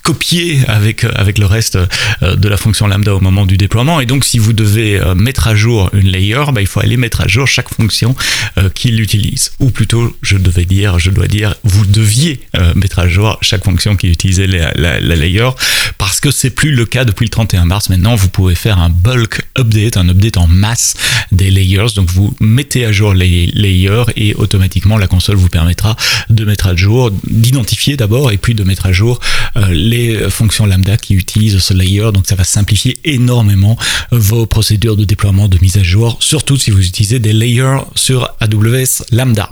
euh, 0.06 0.12
copié 0.12 0.60
avec, 0.68 1.04
avec 1.04 1.38
le 1.38 1.46
reste 1.46 1.76
euh, 2.22 2.36
de 2.36 2.48
la 2.48 2.56
fonction 2.56 2.86
lambda 2.86 3.14
au 3.14 3.20
moment 3.20 3.44
du 3.44 3.56
déploiement. 3.56 4.00
Et 4.00 4.06
donc, 4.06 4.25
si 4.25 4.38
vous 4.38 4.52
devez 4.52 5.00
euh, 5.00 5.14
mettre 5.14 5.48
à 5.48 5.54
jour 5.54 5.90
une 5.92 6.06
layer, 6.08 6.44
bah, 6.52 6.60
il 6.60 6.66
faut 6.66 6.80
aller 6.80 6.96
mettre 6.96 7.22
à 7.22 7.26
jour 7.26 7.46
chaque 7.46 7.68
fonction 7.68 8.14
euh, 8.58 8.68
qu'il 8.70 9.00
utilise. 9.00 9.52
Ou 9.58 9.70
plutôt, 9.70 10.16
je 10.22 10.36
devais 10.36 10.64
dire, 10.64 10.98
je 10.98 11.10
dois 11.10 11.26
dire, 11.26 11.54
vous 11.64 11.84
deviez 11.86 12.40
mettre 12.75 12.98
à 12.98 13.08
jour 13.08 13.38
chaque 13.42 13.64
fonction 13.64 13.96
qui 13.96 14.08
utilisait 14.08 14.46
la, 14.46 14.72
la, 14.75 15.00
la 15.00 15.16
layer 15.16 15.50
parce 15.98 16.20
que 16.20 16.30
c'est 16.30 16.50
plus 16.50 16.72
le 16.72 16.84
cas 16.84 17.04
depuis 17.04 17.25
le 17.25 17.30
31 17.30 17.64
mars. 17.64 17.88
Maintenant, 17.88 18.14
vous 18.14 18.28
pouvez 18.28 18.54
faire 18.54 18.78
un 18.78 18.90
bulk 18.90 19.42
update, 19.58 19.96
un 19.96 20.08
update 20.08 20.36
en 20.36 20.46
masse 20.46 20.94
des 21.32 21.50
layers. 21.50 21.94
Donc 21.94 22.10
vous 22.10 22.34
mettez 22.40 22.84
à 22.84 22.92
jour 22.92 23.14
les 23.14 23.46
layers 23.46 24.04
et 24.16 24.34
automatiquement 24.34 24.98
la 24.98 25.06
console 25.06 25.36
vous 25.36 25.48
permettra 25.48 25.96
de 26.30 26.44
mettre 26.44 26.68
à 26.68 26.76
jour, 26.76 27.10
d'identifier 27.26 27.96
d'abord 27.96 28.30
et 28.32 28.36
puis 28.36 28.54
de 28.54 28.64
mettre 28.64 28.86
à 28.86 28.92
jour 28.92 29.20
euh, 29.56 29.66
les 29.70 29.96
fonctions 30.31 30.67
lambda 30.67 30.97
qui 30.97 31.15
utilisent 31.15 31.59
ce 31.59 31.75
layer. 31.75 32.11
Donc 32.12 32.26
ça 32.26 32.35
va 32.35 32.45
simplifier 32.45 32.99
énormément 33.05 33.76
vos 34.11 34.47
procédures 34.47 34.97
de 34.97 35.05
déploiement 35.05 35.49
de 35.49 35.59
mise 35.61 35.76
à 35.76 35.83
jour, 35.83 36.17
surtout 36.21 36.57
si 36.57 36.71
vous 36.71 36.85
utilisez 36.85 37.19
des 37.19 37.33
layers 37.33 37.79
sur 37.95 38.31
AWS 38.41 39.05
Lambda. 39.12 39.49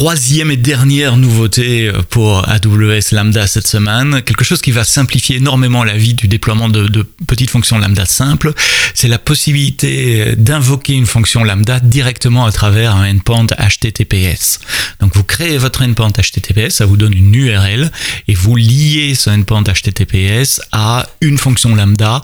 Troisième 0.00 0.50
et 0.50 0.56
dernière 0.56 1.18
nouveauté 1.18 1.92
pour 2.08 2.48
AWS 2.48 3.12
Lambda 3.12 3.46
cette 3.46 3.66
semaine, 3.66 4.22
quelque 4.22 4.44
chose 4.44 4.62
qui 4.62 4.70
va 4.70 4.82
simplifier 4.82 5.36
énormément 5.36 5.84
la 5.84 5.92
vie 5.92 6.14
du 6.14 6.26
déploiement 6.26 6.70
de, 6.70 7.02
petites 7.26 7.50
fonctions 7.50 7.76
Lambda 7.76 8.06
simples, 8.06 8.54
c'est 8.94 9.08
la 9.08 9.18
possibilité 9.18 10.36
d'invoquer 10.38 10.94
une 10.94 11.04
fonction 11.04 11.44
Lambda 11.44 11.80
directement 11.80 12.46
à 12.46 12.50
travers 12.50 12.96
un 12.96 13.14
endpoint 13.14 13.44
HTTPS. 13.44 14.60
Donc 15.00 15.14
vous 15.14 15.22
créez 15.22 15.58
votre 15.58 15.84
endpoint 15.84 16.12
HTTPS, 16.12 16.76
ça 16.76 16.86
vous 16.86 16.96
donne 16.96 17.12
une 17.12 17.34
URL 17.34 17.92
et 18.26 18.34
vous 18.34 18.56
liez 18.56 19.14
ce 19.14 19.28
endpoint 19.28 19.64
HTTPS 19.64 20.62
à 20.72 21.10
une 21.20 21.36
fonction 21.36 21.74
Lambda 21.74 22.22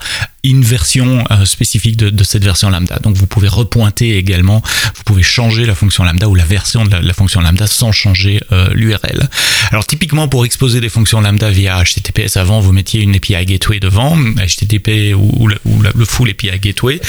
une 0.51 0.63
version 0.63 1.25
euh, 1.31 1.45
spécifique 1.45 1.97
de, 1.97 2.25
cette 2.25 2.45
version 2.45 2.71
lambda. 2.71 2.99
Donc 3.03 3.17
vous 3.17 3.27
pouvez 3.27 3.49
repointer 3.49 4.17
également, 4.17 4.63
vous 4.95 5.03
pouvez 5.05 5.23
changer 5.23 5.67
la 5.67 5.75
fonction 5.75 6.05
lambda 6.05 6.29
ou 6.29 6.35
la 6.35 6.45
version 6.45 6.85
de 6.85 6.97
la, 6.97 7.13
fonction 7.13 7.41
lambda 7.41 7.67
sans 7.67 7.93
changer 7.93 8.41
euh, 8.53 8.69
l'URL. 8.73 9.29
Alors 9.71 9.87
typiquement 9.87 10.29
pour 10.29 10.45
exposer 10.45 10.81
des 10.81 10.89
fonctions 10.89 11.21
lambda 11.21 11.51
via 11.51 11.83
HTTPS 11.83 12.37
avant, 12.37 12.61
vous 12.61 12.73
mettiez 12.73 13.03
une 13.03 13.15
API 13.15 13.45
gateway 13.45 13.81
devant, 13.81 14.17
HTTP 14.17 15.15
ou, 15.15 15.49
ou 15.65 15.83
le 15.83 16.05
full 16.05 16.31
API 16.31 16.59
gateway, 16.61 17.01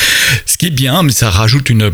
ce 0.45 0.57
qui 0.57 0.67
est 0.67 0.71
bien, 0.71 1.03
mais 1.03 1.11
ça 1.11 1.29
rajoute 1.29 1.69
une 1.69 1.91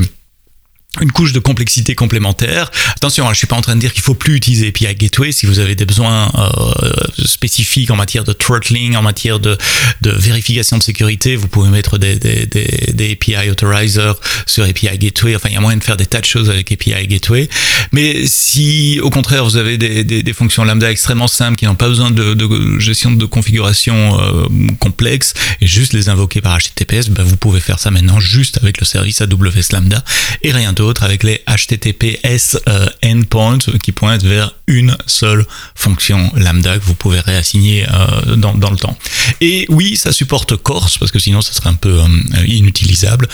une 1.02 1.12
couche 1.12 1.34
de 1.34 1.40
complexité 1.40 1.96
complémentaire. 1.96 2.72
Attention, 2.96 3.28
hein, 3.28 3.34
je 3.34 3.40
suis 3.40 3.48
pas 3.48 3.56
en 3.56 3.62
train 3.62 3.76
de 3.76 3.80
dire 3.80 3.94
qu'il 3.94 4.04
faut 4.04 4.14
plus 4.14 4.36
utiliser 4.36 4.68
API 4.68 4.94
Gateway 4.94 5.32
si 5.32 5.48
vous 5.48 5.58
avez 5.58 5.74
des 5.74 5.86
besoins 5.86 6.32
euh, 6.36 6.92
spécifiques 7.26 7.90
en 7.90 7.96
matière 7.96 8.24
de 8.24 8.32
throttling, 8.32 8.96
en 8.96 9.02
matière 9.02 9.40
de, 9.40 9.58
de 10.02 10.12
vérification 10.12 10.78
de 10.78 10.84
sécurité. 10.84 11.36
Vous 11.36 11.48
pouvez 11.48 11.70
mettre 11.70 11.98
des, 11.98 12.18
des, 12.18 12.46
des, 12.46 12.92
des 12.94 13.12
API 13.14 13.50
Authorizer 13.50 14.20
sur 14.46 14.66
API 14.66 14.98
Gateway. 15.00 15.36
Enfin, 15.36 15.50
il 15.50 15.56
y 15.56 15.58
a 15.58 15.62
moyen 15.62 15.78
de 15.78 15.84
faire 15.84 15.98
des 15.98 16.06
tas 16.06 16.22
de 16.22 16.26
choses 16.26 16.52
avec 16.52 16.72
API 16.72 17.08
Gateway. 17.08 17.50
Mais 17.92 18.28
si, 18.28 19.00
au 19.02 19.10
contraire, 19.10 19.46
vous 19.46 19.58
avez 19.58 19.80
des, 19.80 20.04
des, 20.04 20.22
des 20.22 20.34
fonctions 20.34 20.64
lambda 20.64 20.92
extrêmement 20.92 21.28
simples 21.28 21.58
qui 21.58 21.66
n'ont 21.66 21.76
pas 21.76 21.90
besoin 21.90 22.12
de, 22.12 22.36
de, 22.36 22.80
gestion 22.80 23.12
de 23.12 23.26
configuration 23.26 24.20
euh, 24.20 24.48
complexe 24.80 25.34
et 25.60 25.66
juste 25.66 25.94
les 25.94 26.10
invoquer 26.10 26.40
par 26.40 26.60
HTTPS, 26.60 27.10
ben, 27.10 27.24
vous 27.24 27.38
pouvez 27.38 27.60
faire 27.60 27.80
ça 27.80 27.90
maintenant 27.90 28.20
juste 28.20 28.60
avec 28.62 28.80
le 28.80 28.86
service 28.86 29.22
AWS 29.22 29.72
Lambda 29.72 30.04
et 30.44 30.52
rien 30.52 30.72
d'autre 30.72 30.83
avec 31.02 31.24
les 31.24 31.42
HTTPS 31.48 32.58
euh, 32.68 32.88
endpoints 33.04 33.58
qui 33.82 33.92
pointent 33.92 34.24
vers 34.24 34.54
une 34.68 34.96
seule 35.06 35.46
fonction 35.76 36.32
lambda 36.36 36.78
que 36.78 36.84
vous 36.84 36.96
pouvez 36.96 37.20
réassigner 37.20 37.86
euh, 37.90 38.36
dans, 38.36 38.54
dans, 38.54 38.72
le 38.72 38.78
temps. 38.78 38.98
Et 39.42 39.66
oui, 39.70 39.96
ça 39.96 40.12
supporte 40.12 40.56
Corse 40.58 40.98
parce 40.98 41.12
que 41.12 41.20
sinon 41.20 41.42
ça 41.42 41.54
serait 41.54 41.70
un 41.70 41.76
peu 41.76 42.00
euh, 42.00 42.46
inutilisable. 42.46 43.28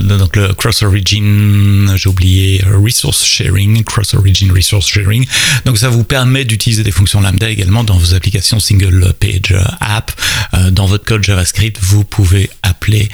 donc 0.00 0.36
le 0.36 0.52
cross 0.54 0.82
origin, 0.82 1.94
j'ai 1.96 2.08
oublié 2.08 2.62
resource 2.64 3.24
sharing, 3.24 3.82
cross 3.84 4.14
origin 4.14 4.52
resource 4.52 4.88
sharing. 4.88 5.26
Donc 5.64 5.78
ça 5.78 5.88
vous 5.88 6.04
permet 6.04 6.44
d'utiliser 6.44 6.82
des 6.82 6.90
fonctions 6.90 7.20
lambda 7.20 7.48
également 7.48 7.84
dans 7.84 7.96
vos 7.96 8.14
applications 8.14 8.60
single 8.60 9.12
page 9.18 9.54
app. 9.80 10.12
dans 10.72 10.86
votre 10.86 11.04
code 11.04 11.22
JavaScript, 11.22 11.78
vous 11.80 12.04
pouvez 12.04 12.50
appeler 12.62 13.08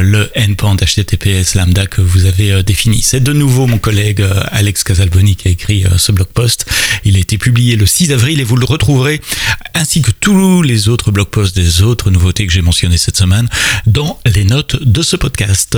le 0.00 0.30
endpoint 0.36 0.76
HTTPS 0.76 1.54
lambda 1.54 1.86
que 1.86 2.00
vous 2.00 2.26
avez 2.26 2.62
C'est 3.02 3.22
de 3.22 3.32
nouveau 3.32 3.66
mon 3.66 3.78
collègue 3.78 4.22
euh, 4.22 4.42
Alex 4.50 4.84
Casalboni 4.84 5.36
qui 5.36 5.48
a 5.48 5.50
écrit 5.50 5.84
euh, 5.84 5.98
ce 5.98 6.12
blog 6.12 6.28
post. 6.28 6.66
Il 7.04 7.16
a 7.16 7.18
été 7.18 7.36
publié 7.36 7.76
le 7.76 7.84
6 7.84 8.12
avril 8.12 8.40
et 8.40 8.44
vous 8.44 8.56
le 8.56 8.64
retrouverez 8.64 9.20
ainsi 9.74 10.00
que 10.00 10.10
tous 10.10 10.62
les 10.62 10.88
autres 10.88 11.10
blog 11.10 11.28
posts 11.28 11.54
des 11.54 11.82
autres 11.82 12.10
nouveautés 12.10 12.46
que 12.46 12.52
j'ai 12.52 12.62
mentionnées 12.62 12.98
cette 12.98 13.16
semaine 13.16 13.48
dans 13.86 14.18
les 14.24 14.44
notes 14.44 14.82
de 14.82 15.02
ce 15.02 15.16
podcast. 15.16 15.76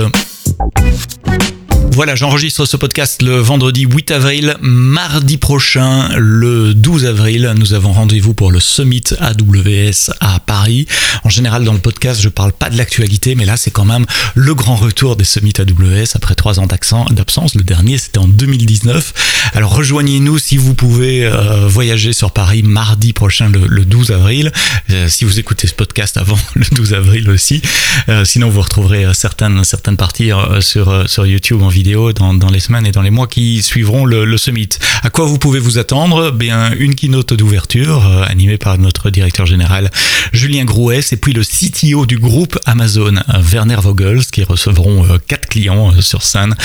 Voilà, 1.97 2.13
j'enregistre 2.13 2.67
ce 2.67 2.77
podcast 2.77 3.23
le 3.23 3.39
vendredi 3.39 3.81
8 3.81 4.11
avril. 4.11 4.55
Mardi 4.61 5.37
prochain, 5.37 6.09
le 6.15 6.75
12 6.75 7.07
avril, 7.07 7.55
nous 7.57 7.73
avons 7.73 7.91
rendez-vous 7.91 8.35
pour 8.35 8.51
le 8.51 8.59
Summit 8.59 9.01
AWS 9.19 10.11
à 10.19 10.39
Paris. 10.39 10.85
En 11.23 11.29
général, 11.29 11.63
dans 11.63 11.73
le 11.73 11.79
podcast, 11.79 12.21
je 12.21 12.29
parle 12.29 12.53
pas 12.53 12.69
de 12.69 12.77
l'actualité, 12.77 13.33
mais 13.33 13.45
là, 13.45 13.57
c'est 13.57 13.71
quand 13.71 13.83
même 13.83 14.05
le 14.35 14.53
grand 14.53 14.75
retour 14.75 15.15
des 15.15 15.23
Summits 15.23 15.55
AWS 15.57 16.09
après 16.13 16.35
trois 16.35 16.59
ans 16.59 16.67
d'absence. 16.67 17.55
Le 17.55 17.63
dernier, 17.63 17.97
c'était 17.97 18.19
en 18.19 18.27
2019. 18.27 19.51
Alors, 19.55 19.75
rejoignez-nous 19.75 20.37
si 20.37 20.57
vous 20.57 20.75
pouvez 20.75 21.25
euh, 21.25 21.67
voyager 21.67 22.13
sur 22.13 22.29
Paris 22.29 22.61
mardi 22.61 23.11
prochain, 23.11 23.49
le, 23.49 23.85
12 23.85 24.11
avril. 24.11 24.51
Euh, 24.91 25.07
si 25.07 25.25
vous 25.25 25.39
écoutez 25.39 25.65
ce 25.65 25.73
podcast 25.73 26.17
avant 26.17 26.37
le 26.53 26.65
12 26.73 26.93
avril 26.93 27.27
aussi. 27.31 27.59
Euh, 28.07 28.23
sinon, 28.23 28.49
vous 28.51 28.61
retrouverez 28.61 29.07
certaines, 29.15 29.63
parties 29.97 30.29
sur 30.61 31.25
YouTube 31.25 31.63
en 31.63 31.69
vidéo 31.69 31.86
dans, 31.93 32.49
les 32.51 32.59
semaines 32.59 32.85
et 32.85 32.91
dans 32.91 33.01
les 33.01 33.11
mois 33.11 33.27
qui 33.27 33.63
suivront 33.63 34.05
le, 34.05 34.37
summit. 34.37 34.69
À 35.03 35.09
quoi 35.09 35.25
vous 35.25 35.37
pouvez 35.37 35.59
vous 35.59 35.77
attendre? 35.77 36.31
Bien, 36.31 36.71
une 36.77 36.95
keynote 36.95 37.33
d'ouverture 37.33 38.05
euh, 38.05 38.23
animée 38.27 38.57
par 38.57 38.77
notre 38.77 39.09
directeur 39.09 39.45
général 39.45 39.89
Julien 40.33 40.65
Grouès 40.65 41.13
et 41.13 41.17
puis 41.17 41.31
le 41.31 41.43
CTO 41.43 42.05
du 42.05 42.17
groupe 42.17 42.59
Amazon, 42.65 43.15
Werner 43.39 43.77
Vogels, 43.81 44.25
qui 44.25 44.43
recevront 44.43 45.05
euh, 45.05 45.17
quatre 45.27 45.47
clients 45.47 45.93
euh, 45.93 46.01
sur 46.01 46.23
scène 46.23 46.55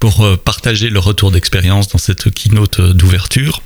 pour 0.00 0.26
partager 0.38 0.90
le 0.90 0.98
retour 0.98 1.30
d'expérience 1.30 1.88
dans 1.88 1.98
cette 1.98 2.32
keynote 2.34 2.80
d'ouverture. 2.80 3.62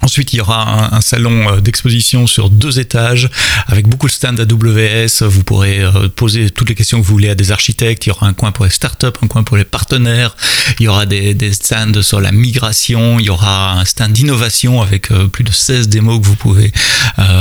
Ensuite, 0.00 0.32
il 0.32 0.36
y 0.36 0.40
aura 0.40 0.94
un, 0.94 1.00
salon 1.00 1.48
euh, 1.48 1.60
d'exposition 1.60 2.28
sur 2.28 2.50
deux 2.50 2.78
étages 2.78 3.28
avec 3.66 3.88
beaucoup 3.88 4.06
de 4.06 4.12
stands 4.12 4.36
AWS. 4.36 5.26
Vous 5.26 5.42
pourrez 5.42 5.80
euh, 5.80 6.08
poser 6.08 6.50
toutes 6.50 6.68
les 6.68 6.76
questions 6.76 7.00
que 7.00 7.04
vous 7.04 7.12
voulez 7.12 7.30
à 7.30 7.34
des 7.34 7.50
architectes. 7.50 8.06
Il 8.06 8.10
y 8.10 8.12
aura 8.12 8.28
un 8.28 8.32
coin 8.32 8.52
pour 8.52 8.64
les 8.64 8.70
startups, 8.70 9.06
un 9.22 9.26
coin 9.26 9.42
pour 9.42 9.56
les 9.56 9.64
partenaires. 9.64 10.36
Il 10.78 10.84
y 10.84 10.88
aura 10.88 11.04
des, 11.04 11.52
stands 11.52 12.00
sur 12.02 12.20
la 12.20 12.30
migration. 12.30 13.18
Il 13.18 13.26
y 13.26 13.30
aura 13.30 13.72
un 13.72 13.84
stand 13.84 14.12
d'innovation 14.12 14.82
avec 14.82 15.10
euh, 15.10 15.26
plus 15.26 15.42
de 15.42 15.50
16 15.50 15.88
démos 15.88 16.20
que 16.20 16.26
vous 16.26 16.36
pouvez 16.36 16.72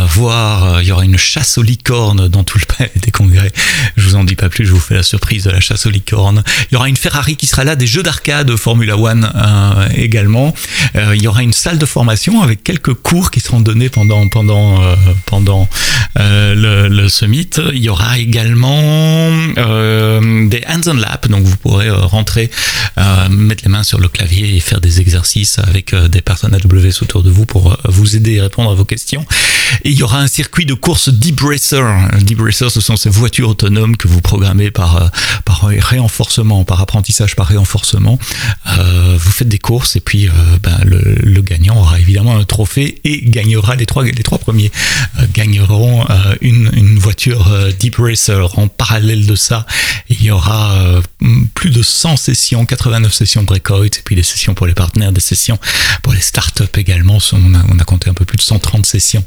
voir. 0.07 0.81
Il 0.81 0.87
y 0.87 0.91
aura 0.91 1.05
une 1.05 1.17
chasse 1.17 1.59
aux 1.59 1.63
licornes 1.63 2.27
dans 2.27 2.43
tout 2.43 2.57
le 2.57 2.65
palais 2.77 2.91
des 2.95 3.11
congrès. 3.11 3.51
Je 3.95 4.03
vous 4.03 4.15
en 4.15 4.23
dis 4.23 4.35
pas 4.35 4.49
plus, 4.49 4.65
je 4.65 4.71
vous 4.71 4.79
fais 4.79 4.95
la 4.95 5.03
surprise 5.03 5.43
de 5.43 5.51
la 5.51 5.59
chasse 5.59 5.85
aux 5.85 5.91
licornes. 5.91 6.43
Il 6.71 6.73
y 6.73 6.77
aura 6.77 6.89
une 6.89 6.97
Ferrari 6.97 7.35
qui 7.35 7.45
sera 7.45 7.63
là, 7.63 7.75
des 7.75 7.85
jeux 7.85 8.03
d'arcade 8.03 8.55
Formula 8.55 8.97
One 8.97 9.31
également. 9.95 10.55
il 10.95 11.21
y 11.21 11.27
aura 11.27 11.43
une 11.43 11.53
salle 11.53 11.77
de 11.77 11.85
formation 11.85 12.46
avec 12.47 12.63
quelques 12.63 12.93
cours 12.93 13.29
qui 13.29 13.41
seront 13.41 13.59
donnés 13.59 13.89
pendant 13.89 14.27
pendant 14.29 14.81
euh, 14.81 14.95
pendant 15.25 15.67
euh, 16.17 16.87
le, 16.89 17.09
summit. 17.09 17.49
Il 17.73 17.79
y 17.79 17.89
aura 17.89 18.17
également 18.17 19.29
euh, 19.57 20.47
des 20.47 20.63
hands-on 20.67 20.93
lab, 20.93 21.27
donc 21.27 21.43
vous 21.43 21.57
pourrez 21.57 21.89
rentrer, 21.89 22.49
mettre 23.29 23.63
les 23.63 23.69
mains 23.69 23.83
sur 23.83 23.99
le 23.99 24.07
clavier 24.07 24.55
et 24.55 24.59
faire 24.59 24.81
des 24.81 24.99
exercices 25.01 25.59
avec 25.59 25.93
des 25.95 26.21
personnes 26.21 26.53
AWS 26.53 27.01
autour 27.01 27.23
de 27.23 27.29
vous 27.29 27.45
pour 27.45 27.77
vous 27.85 28.15
aider 28.15 28.33
et 28.33 28.41
répondre 28.41 28.71
à 28.71 28.75
vos 28.75 28.85
questions. 28.85 29.25
Et 29.83 29.89
il 29.91 29.97
y 29.97 30.03
aura 30.03 30.19
un 30.19 30.27
circuit 30.27 30.65
de 30.65 30.73
course 30.73 31.09
Deep 31.09 31.41
Racer. 31.41 31.85
Deep 32.21 32.39
Racer, 32.39 32.71
ce 32.71 32.81
sont 32.81 32.95
ces 32.95 33.09
voitures 33.09 33.49
autonomes 33.49 33.97
que 33.97 34.07
vous 34.07 34.21
programmez 34.21 34.71
par 34.71 35.11
par 35.45 35.65
réenforcement, 35.65 36.63
par 36.63 36.81
apprentissage 36.81 37.35
par 37.35 37.47
réenforcement. 37.47 38.17
vous 38.65 39.31
faites 39.31 39.49
des 39.49 39.59
courses 39.59 39.95
et 39.95 40.01
puis 40.01 40.29
ben, 40.63 40.77
le, 40.85 41.01
le 41.23 41.41
gagnant 41.41 41.77
aura 41.79 41.99
évidemment 41.99 42.36
trophée 42.45 42.99
et 43.03 43.21
gagnera 43.21 43.75
les 43.75 43.85
trois, 43.85 44.03
les 44.03 44.23
trois 44.23 44.37
premiers 44.37 44.71
euh, 45.19 45.25
gagneront 45.33 46.05
euh, 46.09 46.35
une, 46.41 46.69
une, 46.73 46.99
voiture 46.99 47.51
euh, 47.51 47.71
Deep 47.71 47.97
Racer. 47.97 48.57
En 48.57 48.67
parallèle 48.67 49.25
de 49.25 49.35
ça, 49.35 49.65
il 50.09 50.21
y 50.21 50.31
aura 50.31 51.01
plus 51.53 51.69
de 51.69 51.81
100 51.81 52.17
sessions, 52.17 52.65
89 52.65 53.13
sessions 53.13 53.43
breakout 53.43 53.97
et 53.97 54.01
puis 54.03 54.15
des 54.15 54.23
sessions 54.23 54.53
pour 54.53 54.67
les 54.67 54.73
partenaires, 54.73 55.11
des 55.11 55.21
sessions 55.21 55.59
pour 56.01 56.13
les 56.13 56.21
startups 56.21 56.63
également. 56.77 57.17
On 57.33 57.53
a, 57.53 57.63
on 57.69 57.79
a 57.79 57.83
compté 57.83 58.09
un 58.09 58.13
peu 58.13 58.25
plus 58.25 58.37
de 58.37 58.41
130 58.41 58.85
sessions 58.85 59.23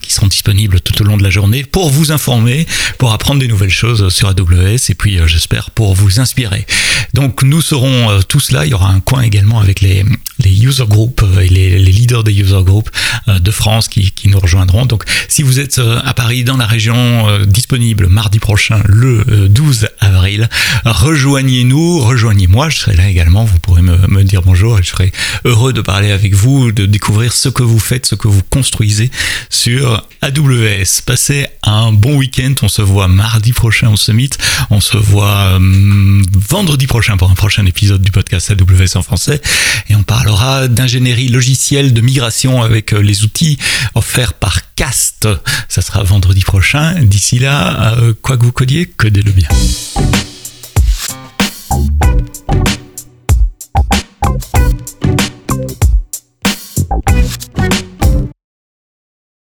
qui 0.00 0.12
seront 0.12 0.28
disponibles 0.28 0.80
tout 0.80 1.00
au 1.02 1.04
long 1.04 1.16
de 1.16 1.22
la 1.22 1.30
journée 1.30 1.64
pour 1.64 1.90
vous 1.90 2.12
informer, 2.12 2.66
pour 2.98 3.12
apprendre 3.12 3.40
des 3.40 3.48
nouvelles 3.48 3.70
choses 3.70 4.08
sur 4.08 4.28
AWS 4.28 4.90
et 4.90 4.94
puis 4.94 5.18
j'espère 5.26 5.70
pour 5.70 5.94
vous 5.94 6.20
inspirer. 6.20 6.66
Donc 7.12 7.42
nous 7.42 7.60
serons 7.60 8.20
tous 8.26 8.52
là. 8.52 8.64
Il 8.64 8.70
y 8.70 8.74
aura 8.74 8.90
un 8.90 9.00
coin 9.00 9.22
également 9.22 9.60
avec 9.60 9.80
les, 9.80 10.04
les 10.38 10.64
user 10.64 10.86
groups 10.86 11.22
et 11.40 11.48
les, 11.48 11.78
les 11.78 11.92
leaders 11.92 12.24
des 12.24 12.32
user 12.32 12.51
groupe 12.60 12.90
euh, 13.28 13.38
de 13.38 13.50
France 13.50 13.88
qui, 13.88 14.10
qui, 14.10 14.28
nous 14.28 14.38
rejoindront. 14.38 14.86
Donc 14.86 15.04
si 15.28 15.42
vous 15.42 15.60
êtes 15.60 15.78
euh, 15.78 16.00
à 16.04 16.12
Paris, 16.12 16.44
dans 16.44 16.56
la 16.56 16.66
région, 16.66 17.28
euh, 17.28 17.46
disponible 17.46 18.08
mardi 18.08 18.38
prochain, 18.38 18.82
le 18.84 19.48
12 19.48 19.88
avril, 20.00 20.48
rejoignez-nous, 20.84 22.00
rejoignez-moi, 22.00 22.68
je 22.68 22.78
serai 22.78 22.96
là 22.96 23.08
également, 23.08 23.44
vous 23.44 23.58
pourrez 23.58 23.82
me, 23.82 23.96
me 24.08 24.24
dire 24.24 24.42
bonjour 24.42 24.78
et 24.78 24.82
je 24.82 24.88
serai 24.88 25.12
heureux 25.44 25.72
de 25.72 25.80
parler 25.80 26.10
avec 26.10 26.34
vous, 26.34 26.72
de 26.72 26.86
découvrir 26.86 27.32
ce 27.32 27.48
que 27.48 27.62
vous 27.62 27.78
faites, 27.78 28.06
ce 28.06 28.14
que 28.14 28.28
vous 28.28 28.42
construisez 28.50 29.10
sur 29.48 30.06
AWS, 30.20 31.02
passez 31.06 31.46
un 31.62 31.92
bon 31.92 32.16
week-end. 32.16 32.54
On 32.62 32.68
se 32.68 32.82
voit 32.82 33.08
mardi 33.08 33.52
prochain 33.52 33.90
au 33.90 33.96
Summit. 33.96 34.30
On 34.70 34.80
se 34.80 34.96
voit 34.96 35.58
euh, 35.58 36.22
vendredi 36.32 36.86
prochain 36.86 37.16
pour 37.16 37.30
un 37.30 37.34
prochain 37.34 37.64
épisode 37.66 38.02
du 38.02 38.10
podcast 38.10 38.50
AWS 38.50 38.96
en 38.96 39.02
français. 39.02 39.40
Et 39.88 39.94
on 39.94 40.02
parlera 40.02 40.68
d'ingénierie 40.68 41.28
logicielle, 41.28 41.92
de 41.92 42.00
migration 42.00 42.62
avec 42.62 42.92
euh, 42.92 43.00
les 43.00 43.24
outils 43.24 43.58
offerts 43.94 44.34
par 44.34 44.74
Cast. 44.74 45.28
Ça 45.68 45.82
sera 45.82 46.02
vendredi 46.02 46.42
prochain. 46.42 46.94
D'ici 47.02 47.38
là, 47.38 47.96
euh, 47.98 48.14
quoi 48.20 48.36
que 48.36 48.44
vous 48.44 48.52
codiez, 48.52 48.86
codez-le 48.86 49.32
bien. 49.32 49.48